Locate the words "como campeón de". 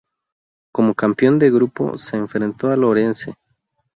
0.73-1.51